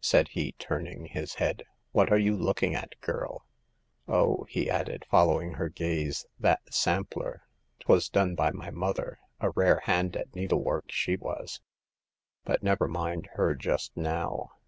[0.00, 3.44] said he, turning his head:" what are you looking at, girl?
[4.06, 7.42] Oh," he added, following her gaze, "that sampler;
[7.80, 11.60] 'twas done by my mother; a rare hand at needlework she was!
[12.44, 14.50] But never mind her just now.